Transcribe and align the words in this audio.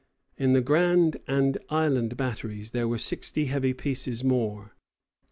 ]In 0.35 0.53
the 0.53 0.61
Grand 0.61 1.17
and 1.27 1.59
Island 1.69 2.17
batteries 2.17 2.71
there 2.71 2.87
were 2.87 2.97
sixty 2.97 3.45
heavy 3.45 3.75
pieces 3.75 4.23
more. 4.23 4.73